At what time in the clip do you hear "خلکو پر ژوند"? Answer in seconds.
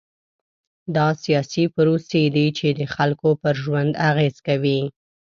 2.95-3.91